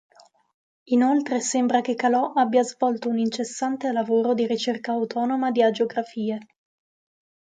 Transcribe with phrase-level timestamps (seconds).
[0.85, 6.39] Inoltre sembra che Calò abbia svolto un incessante lavoro di ricerca autonoma di agiografie.